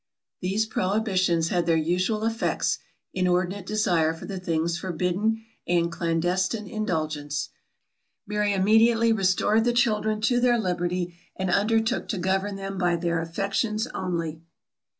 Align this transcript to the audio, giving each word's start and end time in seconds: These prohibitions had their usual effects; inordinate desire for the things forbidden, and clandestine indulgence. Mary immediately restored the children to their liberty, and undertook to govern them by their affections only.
These 0.39 0.65
prohibitions 0.65 1.49
had 1.49 1.67
their 1.67 1.77
usual 1.77 2.23
effects; 2.23 2.79
inordinate 3.13 3.67
desire 3.67 4.15
for 4.15 4.25
the 4.25 4.39
things 4.39 4.75
forbidden, 4.75 5.43
and 5.67 5.91
clandestine 5.91 6.65
indulgence. 6.65 7.49
Mary 8.25 8.51
immediately 8.51 9.13
restored 9.13 9.63
the 9.63 9.73
children 9.73 10.19
to 10.21 10.39
their 10.39 10.57
liberty, 10.57 11.15
and 11.35 11.51
undertook 11.51 12.07
to 12.07 12.17
govern 12.17 12.55
them 12.55 12.79
by 12.79 12.95
their 12.95 13.21
affections 13.21 13.85
only. 13.93 14.41